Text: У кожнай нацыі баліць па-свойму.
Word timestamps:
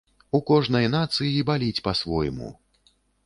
У 0.37 0.39
кожнай 0.49 0.87
нацыі 0.95 1.45
баліць 1.51 1.83
па-свойму. 1.87 2.49